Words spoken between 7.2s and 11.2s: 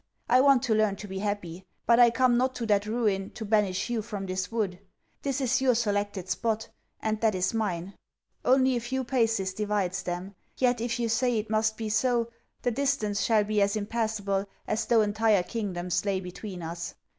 that is mine. Only a few paces divides them. Yet, if you